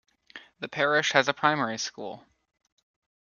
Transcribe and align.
The 0.59 0.67
parish 0.67 1.11
has 1.11 1.27
a 1.27 1.31
primary 1.35 1.77
school. 1.77 2.25